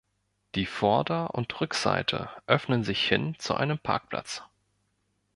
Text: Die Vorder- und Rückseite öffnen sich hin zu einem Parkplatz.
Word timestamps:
Die 0.55 0.65
Vorder- 0.65 1.35
und 1.35 1.61
Rückseite 1.61 2.31
öffnen 2.47 2.83
sich 2.83 3.07
hin 3.07 3.35
zu 3.37 3.53
einem 3.53 3.77
Parkplatz. 3.77 4.41